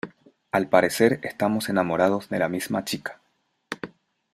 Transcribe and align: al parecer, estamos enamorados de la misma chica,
al 0.51 0.67
parecer, 0.67 1.19
estamos 1.21 1.69
enamorados 1.69 2.27
de 2.29 2.39
la 2.39 2.49
misma 2.49 2.83
chica, 2.83 3.21